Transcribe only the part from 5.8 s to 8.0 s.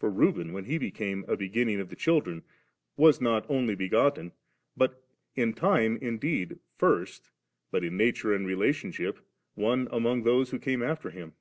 indeed first, but in